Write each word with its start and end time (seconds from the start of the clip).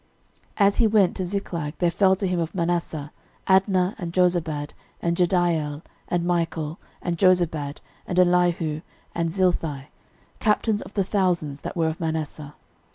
13:012:020 0.57 0.65
As 0.67 0.77
he 0.77 0.87
went 0.87 1.15
to 1.15 1.25
Ziklag, 1.25 1.73
there 1.77 1.91
fell 1.91 2.15
to 2.15 2.25
him 2.25 2.39
of 2.39 2.55
Manasseh, 2.55 3.11
Adnah, 3.45 3.93
and 3.99 4.11
Jozabad, 4.11 4.73
and 4.99 5.15
Jediael, 5.15 5.83
and 6.07 6.25
Michael, 6.25 6.79
and 7.03 7.19
Jozabad, 7.19 7.81
and 8.07 8.19
Elihu, 8.19 8.81
and 9.13 9.29
Zilthai, 9.29 9.89
captains 10.39 10.81
of 10.81 10.95
the 10.95 11.03
thousands 11.03 11.61
that 11.61 11.77
were 11.77 11.89
of 11.89 11.99
Manasseh. 11.99 12.55